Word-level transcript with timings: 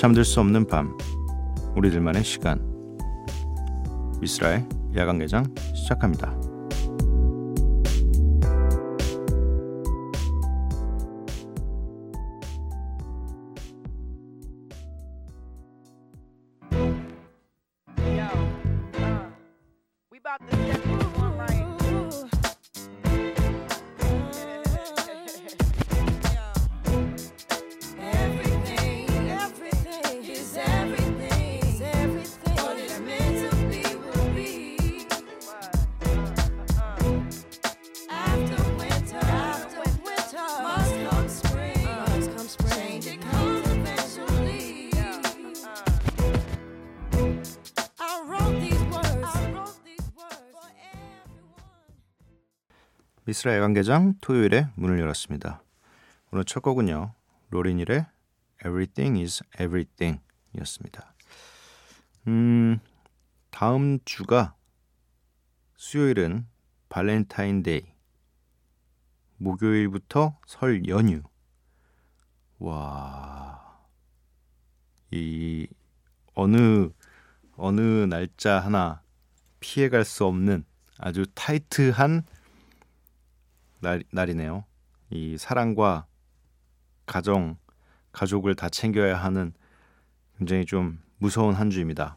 잠들 0.00 0.24
수 0.24 0.40
없는 0.40 0.66
밤 0.66 0.96
우리들만의 1.76 2.24
시간 2.24 2.58
미스라의 4.18 4.66
야간 4.96 5.18
개장 5.18 5.44
시작합니다. 5.74 6.34
미쓰라 53.40 53.56
야간개장 53.56 54.16
토요일에 54.20 54.68
문을 54.74 54.98
열었습니다. 55.00 55.62
오늘 56.30 56.44
첫 56.44 56.60
곡은요. 56.60 57.14
로린 57.48 57.76
힐의 57.76 58.04
Everything 58.60 59.18
is 59.20 59.42
Everything 59.54 60.20
이었습니다. 60.54 61.14
음, 62.26 62.80
다음 63.50 63.98
주가 64.04 64.54
수요일은 65.76 66.46
발렌타인데이 66.90 67.80
목요일부터 69.38 70.38
설 70.46 70.86
연휴 70.88 71.22
와, 72.58 73.86
이 75.12 75.66
어느 76.34 76.90
어느 77.56 77.80
날짜 77.80 78.60
하나 78.60 79.00
피해갈 79.60 80.04
수 80.04 80.26
없는 80.26 80.64
아주 80.98 81.24
타이트한 81.34 82.24
날, 83.80 84.02
날이네요. 84.12 84.64
이 85.10 85.36
사랑과 85.38 86.06
가정, 87.06 87.56
가족을 88.12 88.54
다 88.54 88.68
챙겨야 88.68 89.16
하는 89.16 89.52
굉장히 90.38 90.64
좀 90.64 91.02
무서운 91.18 91.54
한 91.54 91.70
주입니다. 91.70 92.16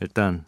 일단 0.00 0.44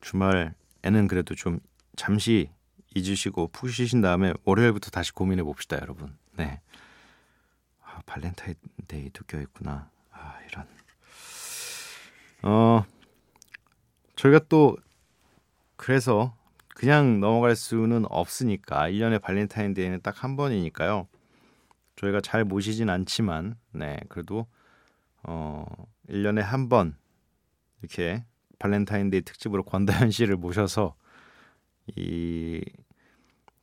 주말에는 0.00 1.08
그래도 1.08 1.34
좀 1.34 1.60
잠시 1.96 2.50
잊으시고 2.94 3.48
푹 3.48 3.70
쉬신 3.70 4.00
다음에 4.00 4.32
월요일부터 4.44 4.90
다시 4.90 5.12
고민해 5.12 5.42
봅시다, 5.42 5.78
여러분. 5.80 6.16
네. 6.36 6.60
아, 7.82 8.00
발렌타인데이도 8.06 9.24
껴있구나. 9.26 9.90
아, 10.10 10.38
이런. 10.48 10.66
어, 12.42 12.84
저희가 14.16 14.40
또 14.48 14.76
그래서 15.76 16.36
그냥 16.80 17.20
넘어갈 17.20 17.56
수는 17.56 18.06
없으니까 18.08 18.88
1년에 18.88 19.20
발렌타인데이는 19.20 20.00
딱 20.00 20.24
한 20.24 20.34
번이니까요. 20.36 21.08
저희가 21.96 22.22
잘 22.22 22.42
모시진 22.42 22.88
않지만 22.88 23.56
네, 23.74 23.98
그래도 24.08 24.46
어 25.22 25.66
1년에 26.08 26.40
한 26.40 26.70
번 26.70 26.96
이렇게 27.82 28.24
발렌타인데이 28.58 29.20
특집으로 29.20 29.62
권다현 29.64 30.10
씨를 30.10 30.36
모셔서 30.38 30.94
이 31.96 32.62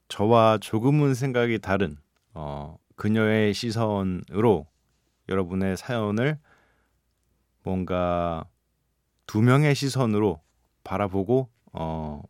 저와 0.09 0.59
조금은 0.61 1.15
생각이 1.15 1.57
다른 1.57 1.97
어 2.35 2.77
그녀의 2.97 3.55
시선으로 3.55 4.67
여러분의 5.27 5.75
사연을 5.75 6.37
뭔가 7.63 8.45
두 9.25 9.41
명의 9.41 9.73
시선으로 9.73 10.39
바라보고 10.83 11.49
어 11.73 12.21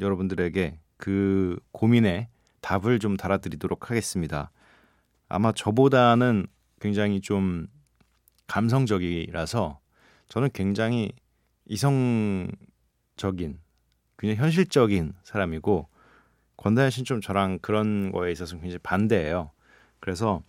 여러분들에게 0.00 0.78
그 0.96 1.58
고민에 1.72 2.28
답을 2.60 2.98
좀 2.98 3.16
달아드리도록 3.16 3.90
하겠습니다. 3.90 4.50
아마 5.28 5.52
저보다는 5.52 6.46
굉장히 6.80 7.20
좀 7.20 7.68
감성적이라서 8.46 9.78
저는 10.28 10.50
굉장히 10.52 11.12
이성적인, 11.66 13.58
그냥 14.16 14.36
현실적인 14.36 15.14
사람이고 15.22 15.88
권다현 16.56 16.90
씨는 16.90 17.04
좀 17.04 17.20
저랑 17.20 17.58
그런 17.62 18.12
거에 18.12 18.32
있어서 18.32 18.56
굉장히 18.58 18.78
반대예요. 18.78 19.50
그래서 19.98 20.42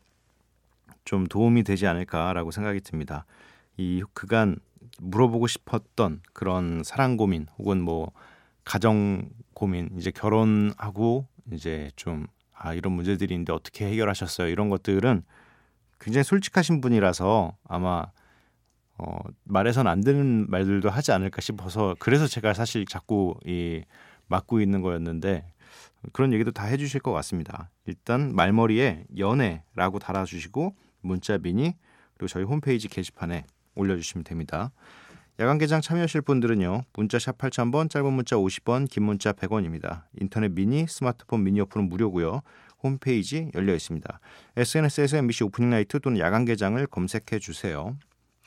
좀 1.06 1.26
도움이 1.26 1.64
되지 1.64 1.88
않을까라고 1.88 2.52
생각이 2.52 2.82
듭니다. 2.82 3.26
이 3.78 4.04
그간 4.14 4.58
물어보고 5.00 5.48
싶었던 5.48 6.22
그런 6.34 6.84
사랑 6.84 7.18
고민 7.18 7.48
혹은 7.58 7.82
뭐 7.82 8.12
가정 8.64 9.30
고민, 9.54 9.90
이제 9.98 10.12
결혼하고 10.12 11.28
이제 11.52 11.92
좀 11.96 12.28
아, 12.54 12.74
이런 12.74 12.94
문제들이 12.94 13.34
있는데 13.34 13.54
어떻게 13.54 13.88
해결하셨어요? 13.88 14.48
이런 14.48 14.70
것들은 14.70 15.24
굉장히 16.00 16.24
솔직하신 16.24 16.82
분이라서 16.82 17.58
아마 17.68 18.06
어, 18.98 19.18
말해선 19.46 19.88
안 19.88 20.02
되는 20.02 20.46
말들도 20.50 20.90
하지 20.90 21.12
않을까 21.12 21.42
싶어서 21.42 21.96
그래서 22.00 22.28
제가 22.28 22.54
사실 22.54 22.86
자꾸 22.86 23.36
이 23.46 23.84
맡고 24.28 24.62
있는 24.62 24.82
거였는데 24.82 25.46
그런 26.14 26.34
얘기도 26.34 26.52
다 26.52 26.66
해주실 26.66 27.02
것 27.02 27.12
같습니다. 27.12 27.70
일단 27.86 28.34
말머리에 28.36 29.06
연애라고 29.18 30.00
달아주시고 30.00 30.76
문자 31.02 31.38
미니 31.38 31.76
그리고 32.14 32.28
저희 32.28 32.44
홈페이지 32.44 32.88
게시판에 32.88 33.46
올려주시면 33.76 34.24
됩니다. 34.24 34.72
야간 35.40 35.58
개장 35.58 35.82
참여하실 35.82 36.22
분들은요. 36.22 36.84
문자 36.94 37.18
샵 37.18 37.38
8000번, 37.38 37.90
짧은 37.90 38.14
문자 38.14 38.36
50원, 38.36 38.90
긴 38.90 39.04
문자 39.04 39.32
100원입니다. 39.32 40.04
인터넷 40.20 40.52
미니, 40.52 40.86
스마트폰 40.88 41.44
미니 41.44 41.60
어플은 41.62 41.90
무료고요. 41.90 42.42
홈페이지 42.84 43.50
열려 43.56 43.74
있습니다. 43.74 44.20
SNS에서 44.58 45.18
MBC 45.18 45.44
opening 45.46 45.70
night 45.70 46.00
또는 46.00 46.20
야간 46.20 46.46
개장을 46.46 46.86
검색해 46.88 47.40
주세요. 47.40 47.96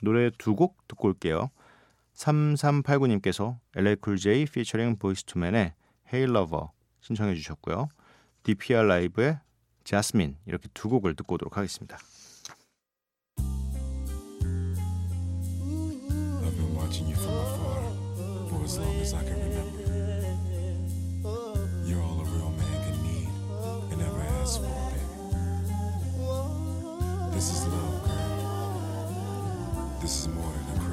노래 0.02 0.30
두 0.38 0.54
곡 0.54 0.86
듣고 0.86 1.08
올게요. 1.08 1.50
3389님께서 2.14 3.58
LL 3.74 3.96
Cool 3.96 4.16
J 4.16 4.44
피처링 4.46 4.98
Boyz 4.98 5.25
II 5.25 5.39
Men의 5.39 5.72
Hey 6.12 6.30
Lover 6.30 6.66
신청해 7.00 7.34
주셨고요. 7.34 7.88
DPR 8.44 8.82
라이브의 8.86 9.38
자스민 9.84 10.36
이렇게 10.46 10.68
두 10.74 10.88
곡을 10.88 11.16
듣고 11.16 11.34
오도록 11.34 11.56
하겠습니다. 11.56 11.96
As 18.64 18.78
long 18.78 18.96
as 18.96 19.12
I 19.12 19.22
can 19.22 19.38
remember. 19.40 19.78
You're 21.84 22.00
all 22.00 22.18
a 22.18 22.24
real 22.24 22.50
man 22.50 22.82
can 22.82 23.02
need 23.02 23.28
and 23.92 24.00
ever 24.00 24.20
ask 24.40 24.58
for, 24.58 24.66
baby. 24.66 25.04
This 27.34 27.50
is 27.52 27.66
love, 27.66 28.04
girl. 28.04 29.98
This 30.00 30.20
is 30.20 30.28
more 30.28 30.54
than 30.68 30.78
a 30.80 30.83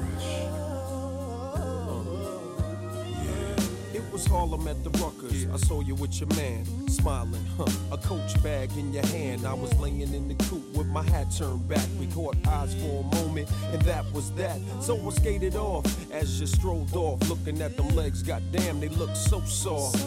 was 4.12 4.26
Harlem 4.26 4.68
at 4.68 4.84
the 4.84 4.90
Ruckers. 4.90 5.52
I 5.52 5.56
saw 5.56 5.80
you 5.80 5.94
with 5.94 6.20
your 6.20 6.28
man, 6.36 6.66
smiling, 6.88 7.44
huh? 7.56 7.66
A 7.92 7.96
coach 7.96 8.40
bag 8.42 8.70
in 8.76 8.92
your 8.92 9.06
hand. 9.06 9.46
I 9.46 9.54
was 9.54 9.74
laying 9.78 10.00
in 10.00 10.28
the 10.28 10.34
coop 10.44 10.62
with 10.76 10.86
my 10.86 11.02
hat 11.02 11.28
turned 11.36 11.66
back. 11.66 11.86
We 11.98 12.06
caught 12.08 12.36
eyes 12.46 12.74
for 12.74 13.00
a 13.00 13.16
moment, 13.16 13.48
and 13.72 13.80
that 13.82 14.04
was 14.12 14.30
that. 14.32 14.60
So 14.80 15.00
I 15.06 15.10
skated 15.10 15.56
off 15.56 15.86
as 16.12 16.38
you 16.38 16.46
strolled 16.46 16.94
off, 16.94 17.26
looking 17.28 17.62
at 17.62 17.76
them 17.76 17.88
legs. 17.88 18.22
Goddamn, 18.22 18.80
they 18.80 18.88
look 18.88 19.16
so 19.16 19.40
soft. 19.40 20.04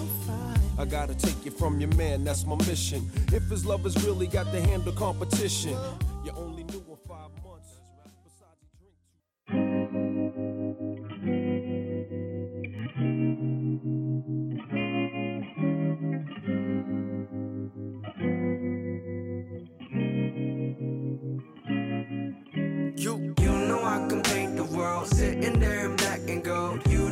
I 0.78 0.86
gotta 0.86 1.16
take 1.16 1.44
you 1.44 1.52
from 1.52 1.80
your 1.80 1.94
man, 1.96 2.24
that's 2.24 2.46
my 2.46 2.58
mission. 2.68 3.10
If 3.32 3.50
his 3.50 3.66
love 3.66 3.84
has 3.84 4.06
really 4.06 4.28
got 4.28 4.52
to 4.52 4.62
handle 4.62 4.94
competition, 4.94 5.76
you 6.24 6.32
only 6.36 6.55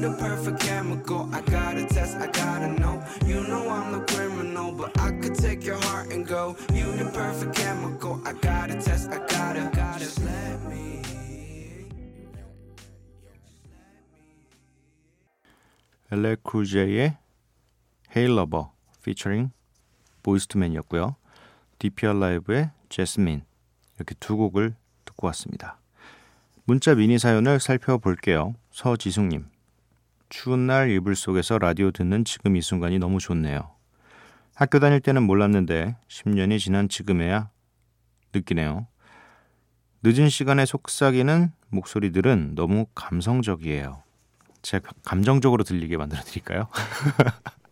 the 0.03 0.11
perfect 0.17 0.59
chemical. 0.59 1.29
I 1.31 1.39
gotta 1.41 1.85
test, 1.87 2.17
I 2.17 2.27
gotta 2.27 2.67
know. 2.81 3.01
You 3.25 3.39
know 3.47 3.69
I'm 3.69 3.93
no 3.93 4.01
criminal, 4.01 4.73
but 4.73 4.91
I 4.99 5.11
could 5.11 5.35
take 5.35 5.63
your 5.63 5.79
heart 5.87 6.11
and 6.11 6.27
go. 6.27 6.57
You 6.73 6.91
the 6.97 7.05
perfect 7.05 7.55
chemical. 7.55 8.19
I 8.25 8.33
gotta 8.33 8.75
test, 8.75 9.09
I 9.09 9.19
gotta, 9.19 9.71
gotta. 9.73 9.99
Just 9.99 10.19
let 10.25 10.59
me. 10.67 11.01
엘레쿠제의 16.11 17.17
Hey 18.13 18.29
Lover 18.29 18.65
featuring 18.99 19.51
보이스투맨이었고요. 20.21 21.15
DPR 21.79 22.19
라이브의 22.19 22.71
제스민 22.89 23.43
이렇게 23.95 24.15
두 24.19 24.35
곡을 24.35 24.75
듣고 25.05 25.27
왔습니다. 25.27 25.79
문자 26.65 26.93
미니 26.93 27.17
사연을 27.17 27.59
살펴볼게요. 27.59 28.55
서지숙님 28.71 29.52
추운 30.33 30.65
날 30.65 30.89
이불 30.89 31.15
속에서 31.15 31.59
라디오 31.59 31.91
듣는 31.91 32.25
지금 32.25 32.55
이 32.55 32.61
순간이 32.61 32.97
너무 32.97 33.19
좋네요. 33.19 33.69
학교 34.55 34.79
다닐 34.79 34.99
때는 34.99 35.21
몰랐는데 35.21 35.95
10년이 36.07 36.57
지난 36.57 36.89
지금에야 36.89 37.51
느끼네요. 38.33 38.87
늦은 40.01 40.29
시간에 40.29 40.65
속삭이는 40.65 41.51
목소리들은 41.69 42.55
너무 42.55 42.87
감성적이에요. 42.95 44.01
제가 44.63 44.91
감정적으로 45.03 45.63
들리게 45.63 45.97
만들어 45.97 46.19
드릴까요? 46.23 46.67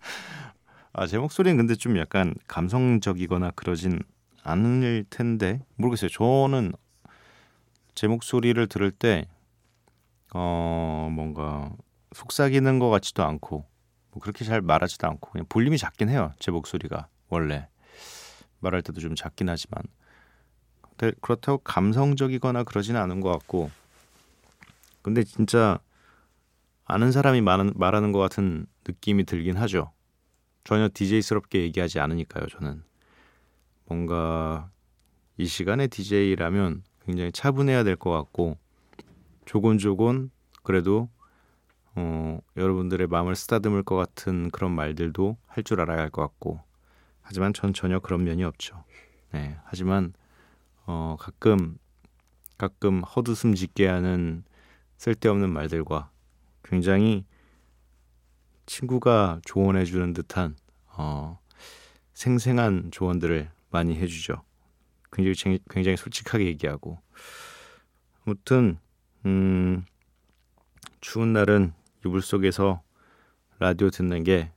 아, 0.93 1.07
제 1.07 1.17
목소리는 1.17 1.57
근데 1.57 1.73
좀 1.73 1.97
약간 1.97 2.35
감성적이거나 2.47 3.51
그러진 3.55 4.03
않을 4.43 5.05
텐데 5.09 5.61
모르겠어요. 5.77 6.09
저는 6.09 6.73
제 7.95 8.05
목소리를 8.05 8.67
들을 8.67 8.91
때 8.91 9.25
어, 10.35 11.09
뭔가 11.11 11.71
속삭이는 12.13 12.79
것 12.79 12.89
같지도 12.89 13.23
않고 13.23 13.65
뭐 14.11 14.21
그렇게 14.21 14.43
잘 14.45 14.61
말하지도 14.61 15.07
않고 15.07 15.31
그냥 15.31 15.45
볼륨이 15.47 15.77
작긴 15.77 16.09
해요. 16.09 16.33
제 16.39 16.51
목소리가 16.51 17.07
원래 17.29 17.67
말할 18.59 18.81
때도 18.81 18.99
좀 18.99 19.15
작긴 19.15 19.49
하지만 19.49 19.83
그렇다고 21.21 21.57
감성적이거나 21.59 22.63
그러지는 22.63 23.01
않은 23.01 23.21
것 23.21 23.31
같고 23.31 23.71
근데 25.01 25.23
진짜 25.23 25.79
아는 26.85 27.11
사람이 27.11 27.41
말하는, 27.41 27.73
말하는 27.75 28.11
것 28.11 28.19
같은 28.19 28.67
느낌이 28.85 29.23
들긴 29.23 29.57
하죠. 29.57 29.91
전혀 30.63 30.89
DJ스럽게 30.93 31.61
얘기하지 31.63 31.99
않으니까요. 31.99 32.45
저는 32.47 32.83
뭔가 33.85 34.69
이 35.37 35.45
시간에 35.47 35.87
DJ라면 35.87 36.83
굉장히 37.05 37.31
차분해야 37.31 37.83
될 37.83 37.95
것 37.95 38.11
같고 38.11 38.57
조곤조곤 39.45 40.29
그래도 40.61 41.09
어, 41.95 42.39
여러분들의 42.57 43.07
마음을 43.07 43.35
쓰다듬을 43.35 43.83
것 43.83 43.95
같은 43.95 44.49
그런 44.51 44.71
말들도 44.73 45.37
할 45.47 45.63
줄 45.63 45.81
알아야 45.81 45.99
할 45.99 46.09
것 46.09 46.21
같고 46.21 46.61
하지만 47.21 47.53
전 47.53 47.73
전혀 47.73 47.99
그런 47.99 48.23
면이 48.23 48.43
없죠. 48.43 48.83
네, 49.31 49.57
하지만 49.65 50.13
어, 50.85 51.15
가끔 51.19 51.77
가끔 52.57 53.01
헛웃음 53.03 53.55
짓게 53.55 53.87
하는 53.87 54.43
쓸데없는 54.97 55.51
말들과 55.51 56.11
굉장히 56.63 57.25
친구가 58.65 59.41
조언해 59.45 59.85
주는 59.85 60.13
듯한 60.13 60.55
어, 60.87 61.39
생생한 62.13 62.91
조언들을 62.91 63.49
많이 63.71 63.95
해주죠. 63.95 64.43
굉장히 65.11 65.59
굉장히 65.69 65.97
솔직하게 65.97 66.45
얘기하고 66.45 66.99
아무튼 68.25 68.77
음, 69.25 69.85
추운 71.01 71.33
날은 71.33 71.73
이불 72.05 72.21
속에서 72.21 72.81
라디오 73.59 73.89
듣는 73.89 74.23
게 74.23 74.51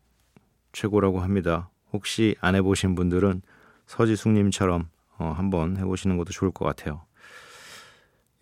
최고라고 0.73 1.20
합니다. 1.20 1.70
혹시 1.93 2.37
안 2.41 2.55
해보신 2.55 2.94
분들은 2.94 3.43
서지숙님처럼 3.87 4.88
어, 5.19 5.32
한번 5.37 5.76
해보시는 5.76 6.17
것도 6.17 6.32
좋을 6.32 6.50
것 6.50 6.64
같아요. 6.64 7.05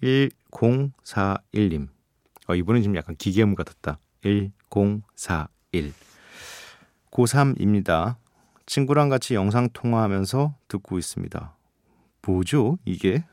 1041님. 0.02 1.88
어, 2.48 2.54
이분은 2.54 2.82
지금 2.82 2.96
약간 2.96 3.16
기계음 3.16 3.54
같았다. 3.54 3.98
1041. 4.22 5.92
고3입니다. 7.10 8.16
친구랑 8.66 9.08
같이 9.08 9.34
영상통화하면서 9.34 10.54
듣고 10.68 10.98
있습니다. 10.98 11.56
뭐죠? 12.22 12.78
이게? 12.84 13.24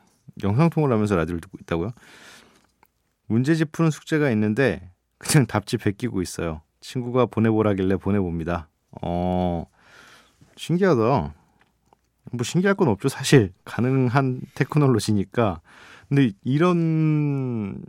영상통화를 0.42 0.94
하면서 0.94 1.16
라디오를 1.16 1.40
듣고 1.40 1.58
있다고요? 1.62 1.92
문제집 3.26 3.72
푸는 3.72 3.90
숙제가 3.90 4.30
있는데 4.32 4.90
그냥 5.20 5.46
답지 5.46 5.76
베끼고 5.76 6.22
있어요. 6.22 6.62
친구가 6.80 7.26
보내보라길래 7.26 7.96
보내봅니다. 7.96 8.68
어, 9.02 9.66
신기하다. 10.56 11.34
뭐 12.32 12.42
신기할 12.42 12.74
건 12.74 12.88
없죠. 12.88 13.08
사실 13.08 13.52
가능한 13.64 14.40
테크놀로지니까. 14.54 15.60
근데 16.08 16.32
이런 16.42 17.84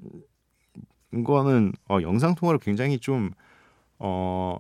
거는 1.26 1.72
어, 1.90 2.00
영상 2.02 2.36
통화를 2.36 2.60
굉장히 2.60 3.00
좀 3.00 3.32
어, 3.98 4.60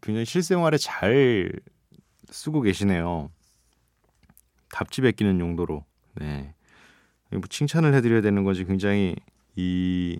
굉장히 0.00 0.24
실생활에 0.24 0.78
잘 0.78 1.52
쓰고 2.30 2.60
계시네요. 2.60 3.30
답지 4.70 5.00
베끼는 5.00 5.40
용도로. 5.40 5.84
네. 6.14 6.54
뭐 7.30 7.40
칭찬을 7.48 7.94
해드려야 7.94 8.20
되는 8.20 8.44
건지 8.44 8.64
굉장히 8.64 9.16
이, 9.56 10.18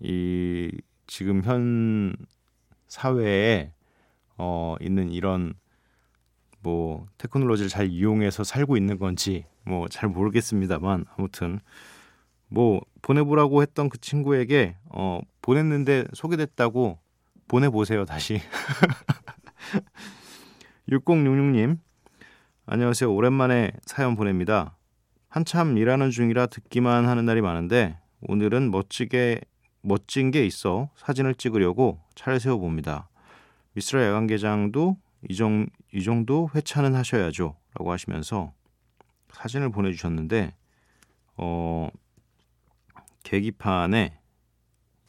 이 0.00 0.70
지금 1.06 1.42
현 1.44 2.14
사회에 2.88 3.72
어, 4.36 4.76
있는 4.80 5.10
이런 5.10 5.54
뭐 6.62 7.06
테크놀로지를 7.18 7.68
잘 7.68 7.88
이용해서 7.88 8.44
살고 8.44 8.76
있는 8.76 8.98
건지 8.98 9.46
뭐 9.64 9.88
잘 9.88 10.08
모르겠습니다만 10.08 11.04
아무튼 11.16 11.60
뭐 12.48 12.80
보내보라고 13.02 13.62
했던 13.62 13.88
그 13.88 13.98
친구에게 13.98 14.76
어 14.90 15.20
보냈는데 15.42 16.04
소개됐다고 16.12 16.98
보내보세요 17.48 18.04
다시. 18.04 18.40
6066님 20.90 21.78
안녕하세요. 22.66 23.12
오랜만에 23.12 23.72
사연 23.84 24.16
보냅니다. 24.16 24.76
한참 25.28 25.78
일하는 25.78 26.10
중이라 26.10 26.46
듣기만 26.46 27.06
하는 27.06 27.24
날이 27.24 27.40
많은데 27.40 27.98
오늘은 28.22 28.70
멋지게 28.70 29.40
멋진 29.82 30.30
게 30.30 30.44
있어 30.44 30.90
사진을 30.96 31.34
찍으려고 31.34 32.00
차를 32.14 32.40
세워봅니다 32.40 33.08
미스라 33.72 34.06
야간개장도 34.06 34.96
이, 35.28 35.36
정, 35.36 35.66
이 35.92 36.02
정도 36.02 36.48
회차는 36.54 36.94
하셔야죠. 36.94 37.54
라고 37.74 37.92
하시면서 37.92 38.54
사진을 39.32 39.68
보내주셨는데, 39.70 40.54
어, 41.36 41.90
계기판에 43.22 44.18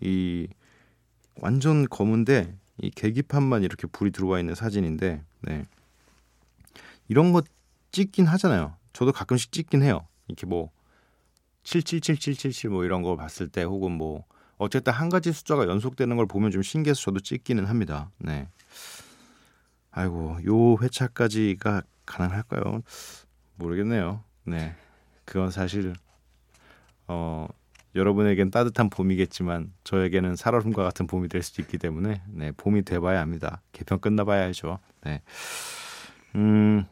이 0.00 0.48
완전 1.36 1.86
검은데 1.88 2.56
이 2.78 2.90
계기판만 2.90 3.62
이렇게 3.62 3.86
불이 3.86 4.10
들어와 4.10 4.40
있는 4.40 4.54
사진인데 4.54 5.22
네. 5.42 5.64
이런 7.08 7.32
거 7.32 7.42
찍긴 7.92 8.26
하잖아요. 8.26 8.76
저도 8.92 9.12
가끔씩 9.12 9.52
찍긴 9.52 9.82
해요. 9.82 10.06
이렇게 10.28 10.46
뭐 10.46 10.70
7777777뭐 11.64 12.84
이런 12.84 13.02
거 13.02 13.16
봤을 13.16 13.48
때 13.48 13.62
혹은 13.62 13.92
뭐 13.92 14.24
어쨌든 14.56 14.92
한 14.92 15.08
가지 15.08 15.32
숫자가 15.32 15.66
연속되는 15.66 16.16
걸 16.16 16.26
보면 16.26 16.50
좀 16.50 16.62
신기해서 16.62 17.00
저도 17.00 17.20
찍기는 17.20 17.64
합니다. 17.66 18.10
네. 18.18 18.48
아이고 19.92 20.38
요 20.46 20.76
회차까지가 20.82 21.82
가능할까요? 22.06 22.82
모르겠네요. 23.56 24.22
네. 24.44 24.74
그건 25.24 25.50
사실 25.50 25.94
어 27.06 27.46
여러분에겐 27.94 28.50
따뜻한 28.50 28.88
봄이겠지만 28.90 29.72
저에게는 29.84 30.36
살얼음과 30.36 30.82
같은 30.82 31.06
봄이 31.06 31.28
될 31.28 31.42
수도 31.42 31.60
있기 31.62 31.78
때문에 31.78 32.22
네, 32.28 32.52
봄이 32.52 32.82
돼봐야 32.82 33.20
합니다. 33.20 33.62
개편 33.72 34.00
끝나봐야 34.00 34.52
죠 34.52 34.78
네. 35.02 35.22
음, 36.36 36.84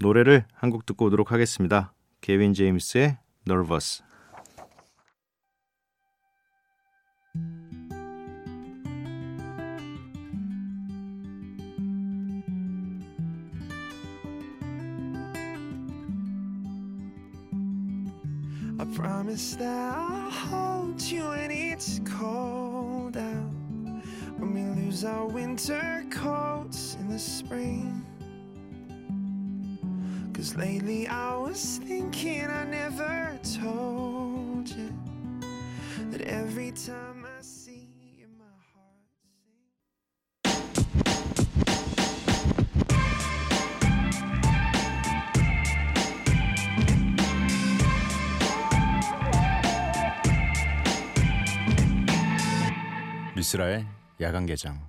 노래를 0.00 0.44
한 0.54 0.70
곡 0.70 0.86
듣고 0.86 1.06
오도록 1.06 1.30
하겠습니다. 1.32 1.92
케빈 2.20 2.52
제임스의 2.54 3.18
Nervous. 3.48 4.02
promise 19.36 19.56
that 19.56 19.94
I'll 19.94 20.30
hold 20.30 21.02
you 21.02 21.28
when 21.28 21.50
it's 21.50 22.00
cold 22.06 23.18
out. 23.18 23.52
When 24.38 24.54
we 24.54 24.82
lose 24.82 25.04
our 25.04 25.26
winter 25.26 26.04
coats 26.10 26.96
in 27.00 27.10
the 27.10 27.18
spring. 27.18 28.02
Cause 30.32 30.56
lately 30.56 31.06
I 31.06 31.36
was 31.36 31.80
thinking 31.84 32.46
I 32.46 32.64
never 32.64 33.38
told 33.60 34.68
you 34.70 34.92
that 36.10 36.22
every 36.22 36.72
time. 36.72 37.15
류스라의 53.46 53.86
야간 54.20 54.44
개장. 54.44 54.80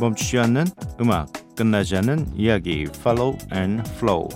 멈추지 0.00 0.38
않는 0.38 0.64
음악, 1.00 1.30
끝나지 1.54 1.96
않는 1.98 2.34
이야기, 2.34 2.86
follow 2.88 3.38
and 3.54 3.88
flow. 3.90 4.28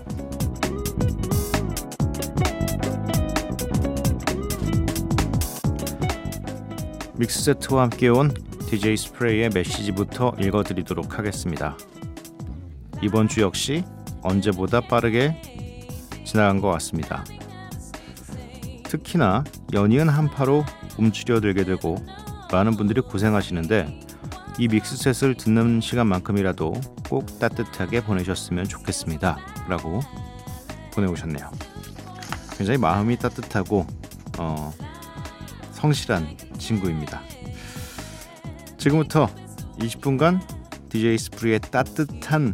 믹스 7.16 7.42
세트와 7.42 7.82
함께 7.84 8.08
온 8.08 8.30
DJ 8.68 8.96
스프레이의 8.96 9.50
메시지부터 9.50 10.34
읽어드리도록 10.38 11.18
하겠습니다. 11.18 11.76
이번 13.02 13.28
주 13.28 13.40
역시 13.40 13.84
언제보다 14.22 14.80
빠르게 14.80 15.40
지나간 16.24 16.60
것 16.60 16.70
같습니다. 16.72 17.24
특히나 18.84 19.44
연이은 19.72 20.08
한파로 20.08 20.64
움츠려들게 20.98 21.64
되고 21.64 21.96
많은 22.52 22.76
분들이 22.76 23.00
고생하시는데 23.00 24.00
이 24.58 24.68
믹스셋을 24.68 25.34
듣는 25.36 25.80
시간만큼이라도 25.80 26.74
꼭 27.08 27.38
따뜻하게 27.38 28.04
보내셨으면 28.04 28.64
좋겠습니다. 28.64 29.36
라고 29.68 30.00
보내오셨네요. 30.92 31.50
굉장히 32.56 32.78
마음이 32.78 33.16
따뜻하고 33.18 33.86
어, 34.38 34.72
성실한 35.72 36.36
친구입니다. 36.58 37.20
지금부터 38.84 39.30
20분간 39.78 40.40
DJ 40.90 41.16
스프리의 41.16 41.60
따뜻한 41.60 42.52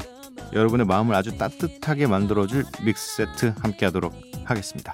여러분의 0.52 0.86
마음을 0.86 1.12
아주 1.16 1.36
따뜻하게 1.36 2.06
만들어줄 2.06 2.66
믹스 2.84 3.16
세트 3.16 3.54
함께 3.58 3.86
하도록 3.86 4.14
하겠습니다. 4.44 4.92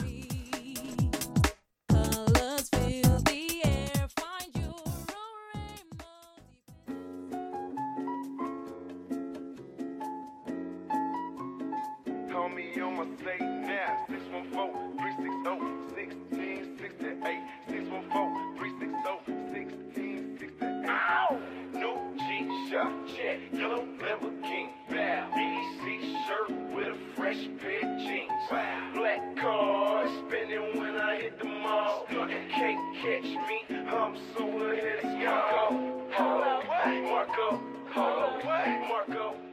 Fresh 27.26 27.46
of 27.46 27.98
jeans. 27.98 28.30
Wow. 28.52 28.92
Black 28.94 29.36
car 29.36 30.06
spinning 30.06 30.78
when 30.78 30.96
I 30.96 31.16
hit 31.16 31.38
the 31.40 31.44
mall. 31.46 32.06
Can't 32.08 32.96
catch 33.02 33.24
me. 33.24 33.76
I'm 33.88 34.16
so 34.36 34.46
ahead 34.70 35.04
of. 35.04 35.18
Marco. 35.18 36.00
Marco. 36.18 37.60
Marco. 37.94 38.42
Marco. 38.44 38.88
Marco. 38.88 39.45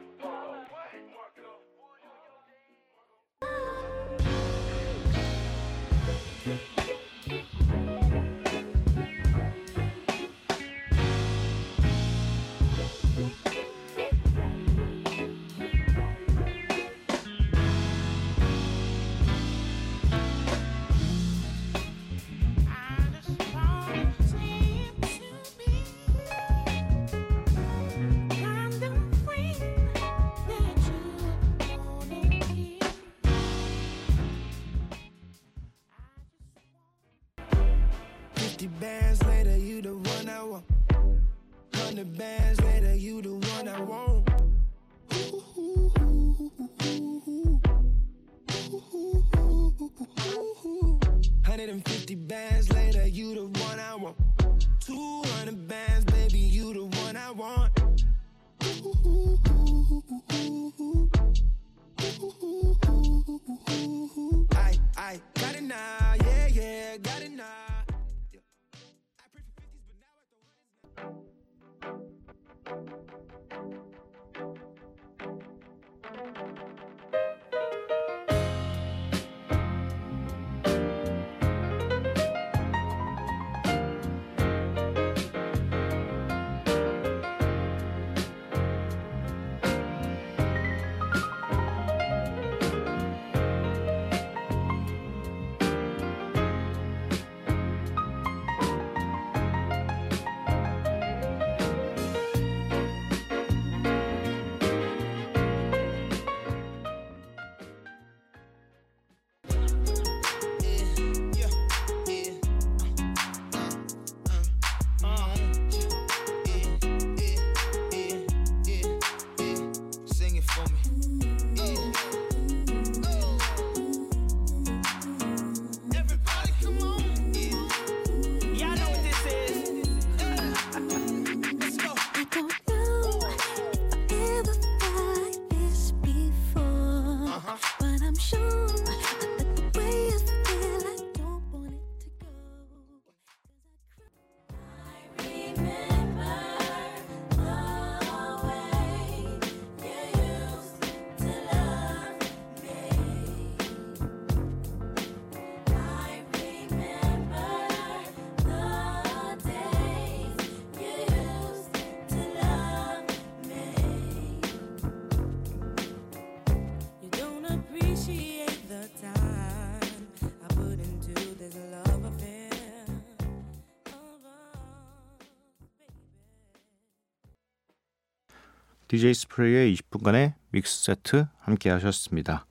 DJ 178.93 179.15
스프레이의 179.15 179.73
20분간의 179.73 180.33
믹스 180.51 180.83
세트 180.83 181.25
함께 181.39 181.71
하셨습니다. 181.71 182.45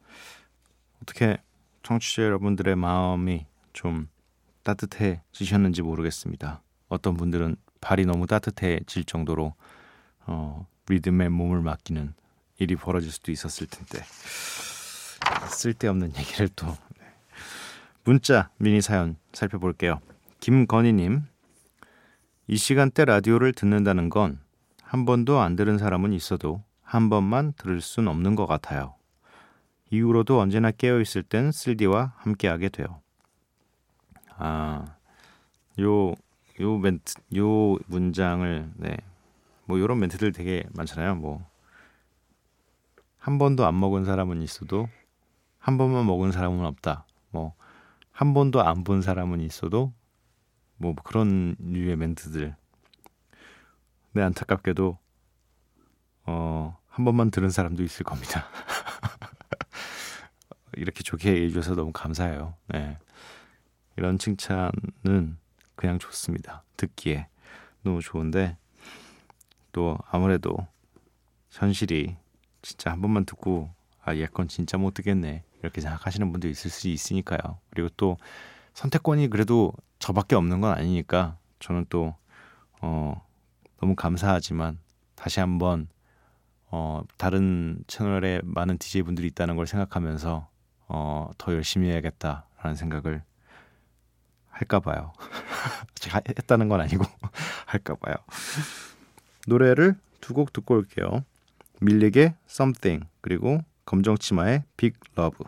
어떻게 1.00 1.38
청취자 1.84 2.25
여러분들의 2.25 2.75
마음이 2.75 3.46
좀 3.72 4.08
따뜻해지셨는지 4.64 5.82
모르겠습니다. 5.82 6.61
어떤 6.88 7.14
분들은 7.14 7.54
발이 7.80 8.06
너무 8.06 8.26
따뜻해질 8.26 9.04
정도로 9.04 9.54
어, 10.26 10.66
리듬에 10.88 11.28
몸을 11.28 11.62
맡기는 11.62 12.12
일이 12.58 12.75
벌어질 12.75 13.12
수도 13.12 13.30
있었을 13.30 13.68
텐데 13.68 14.02
쓸데없는 15.49 16.16
얘기를 16.16 16.49
또 16.56 16.66
네. 16.66 17.06
문자 18.02 18.50
미니 18.56 18.82
사연 18.82 19.14
살펴볼게요. 19.32 20.00
김건희님 20.40 21.22
이 22.49 22.56
시간대 22.56 23.04
라디오를 23.04 23.52
듣는다는 23.52 24.08
건 24.08 24.40
한 24.92 25.06
번도 25.06 25.40
안 25.40 25.56
들은 25.56 25.78
사람은 25.78 26.12
있어도 26.12 26.62
한 26.82 27.08
번만 27.08 27.54
들을 27.54 27.80
순 27.80 28.08
없는 28.08 28.37
것 28.37 28.46
같아요. 28.46 28.94
이후로도 29.90 30.38
언제나 30.38 30.70
깨어 30.70 31.00
있을 31.00 31.22
땐 31.22 31.50
쓸디와 31.50 32.12
함께하게 32.18 32.68
돼요. 32.68 33.00
아, 34.37 34.84
요, 35.80 36.12
요 36.61 36.76
멘트, 36.76 37.14
요 37.38 37.78
문장을, 37.87 38.70
네. 38.76 38.99
뭐, 39.64 39.80
요런 39.80 39.99
멘트들 39.99 40.32
되게 40.32 40.64
많잖아요. 40.75 41.14
뭐, 41.14 41.42
한 43.16 43.38
번도 43.38 43.64
안 43.64 43.80
먹은 43.80 44.04
사람은 44.04 44.42
있어도 44.42 44.90
한 45.58 45.78
번만 45.78 46.04
먹은 46.04 46.32
사람은 46.32 46.66
없다. 46.66 47.06
뭐, 47.30 47.54
한 48.11 48.34
번도 48.34 48.61
안 48.62 48.84
본 48.84 49.00
사람은 49.00 49.40
있어도 49.40 49.94
뭐 50.76 50.94
그런 51.02 51.56
류의 51.61 51.96
멘트들. 51.96 52.56
네, 54.12 54.23
안타깝게도, 54.23 54.99
어, 56.26 56.78
한 56.88 57.04
번만 57.04 57.31
들은 57.31 57.50
사람도 57.50 57.83
있을 57.83 58.04
겁니다. 58.04 58.47
이렇게 60.75 61.02
좋게 61.02 61.31
얘기해 61.33 61.49
주셔서 61.49 61.75
너무 61.75 61.92
감사해요. 61.92 62.54
네. 62.69 62.99
이런 63.97 64.19
칭찬은 64.19 65.37
그냥 65.75 65.99
좋습니다. 65.99 66.62
듣기에 66.76 67.28
너무 67.83 68.00
좋은데 68.00 68.57
또 69.73 69.99
아무래도 70.11 70.57
현실이 71.50 72.16
진짜 72.62 72.90
한 72.92 73.00
번만 73.02 73.25
듣고 73.25 73.71
아 74.04 74.14
얘 74.14 74.26
건 74.26 74.49
진짜 74.49 74.78
못 74.78 74.95
듣겠네 74.95 75.45
이렇게 75.62 75.81
생각하시는 75.81 76.31
분도 76.33 76.49
있을 76.49 76.71
수 76.71 76.88
있으니까요. 76.88 77.59
그리고 77.71 77.88
또 77.97 78.16
선택권이 78.75 79.28
그래도 79.28 79.73
저밖에 79.99 80.35
없는 80.37 80.61
건 80.61 80.73
아니니까 80.76 81.37
저는 81.61 81.87
또 81.88 82.14
어, 82.81 83.25
너무 83.82 83.96
감사하지만 83.96 84.78
다시 85.16 85.40
한번 85.40 85.88
어, 86.70 87.02
다른 87.18 87.82
채널에 87.88 88.40
많은 88.45 88.78
DJ 88.78 89.02
분들이 89.02 89.26
있다는 89.26 89.56
걸 89.56 89.66
생각하면서 89.66 90.49
어, 90.86 91.30
더 91.36 91.52
열심히 91.52 91.88
해야겠다라는 91.88 92.76
생각을 92.76 93.25
할까 94.50 94.78
봐요. 94.78 95.12
제가 95.97 96.21
했다는 96.28 96.68
건 96.68 96.80
아니고 96.80 97.04
할까 97.66 97.97
봐요. 97.97 98.14
노래를 99.49 99.97
두 100.21 100.32
곡 100.34 100.52
듣고 100.52 100.75
올게요. 100.75 101.25
밀릭의 101.80 102.36
Something 102.49 103.04
그리고 103.21 103.64
검정치마의 103.84 104.62
Big 104.76 104.97
Love. 105.18 105.45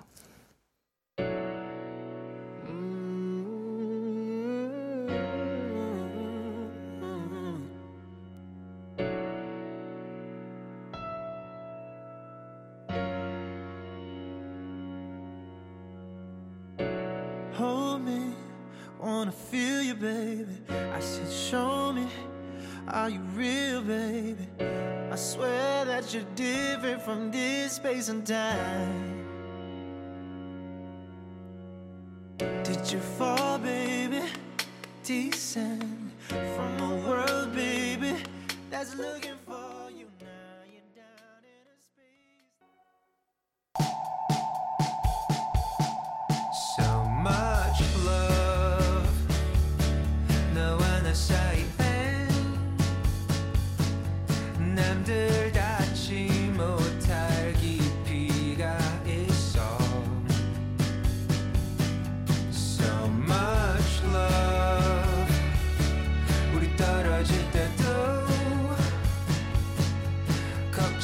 decent. 35.04 35.73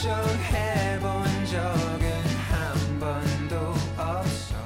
걱정해본 0.00 1.44
적은 1.44 2.10
한 2.48 2.98
번도 2.98 3.56
없어 3.98 4.56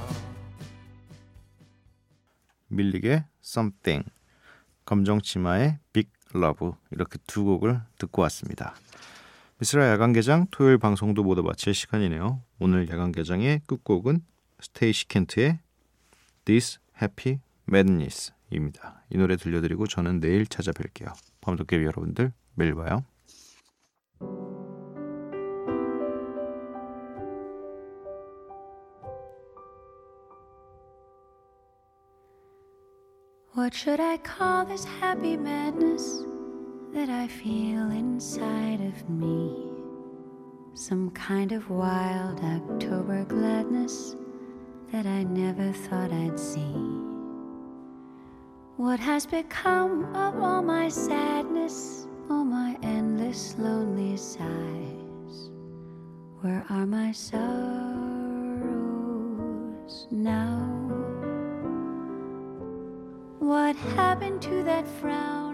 밀릭의 2.69 3.25
Something, 3.43 4.09
검정치마의 4.85 5.79
Big 5.91 6.09
Love 6.33 6.71
이렇게 6.91 7.19
두 7.27 7.43
곡을 7.43 7.81
듣고 7.97 8.21
왔습니다. 8.21 8.75
미스라 9.57 9.89
야간개장 9.89 10.47
토요일 10.51 10.77
방송도 10.77 11.23
모두 11.25 11.43
마칠 11.43 11.73
시간이네요. 11.73 12.41
오늘 12.59 12.87
야간개장의 12.87 13.63
끝곡은 13.67 14.21
스테이시 14.61 15.09
켄트의 15.09 15.59
This 16.45 16.79
Happy 17.01 17.39
Madness입니다. 17.67 19.03
이 19.09 19.17
노래 19.17 19.35
들려드리고 19.35 19.87
저는 19.87 20.21
내일 20.21 20.45
찾아뵐게요. 20.45 21.13
밤도깨비 21.41 21.83
여러분들 21.83 22.31
매일 22.53 22.73
봐요. 22.73 23.03
What 33.55 33.73
should 33.73 34.01
I 34.01 34.17
call 34.17 34.65
this 34.65 34.83
happy 34.83 35.37
madness 35.37 36.25
that 36.91 37.07
I 37.09 37.29
feel 37.29 37.89
inside 37.89 38.81
of 38.81 39.09
me? 39.09 39.71
Some 40.73 41.09
kind 41.11 41.53
of 41.53 41.69
wild 41.69 42.41
October 42.43 43.23
gladness 43.23 44.17
that 44.91 45.05
I 45.05 45.23
never 45.23 45.71
thought 45.71 46.11
I'd 46.11 46.37
see. 46.37 46.75
What 48.75 48.99
has 48.99 49.25
become 49.25 50.13
of 50.13 50.37
all 50.43 50.61
my 50.61 50.89
sadness, 50.89 52.09
all 52.29 52.43
my 52.43 52.77
endless 52.83 53.55
lonely 53.57 54.17
sighs? 54.17 55.49
Where 56.41 56.65
are 56.69 56.85
my 56.85 57.13
sorrows 57.13 57.47
now? 60.11 60.74
What 63.45 63.75
happened 63.95 64.41
to 64.41 64.63
that 64.63 64.87
frown 64.87 65.44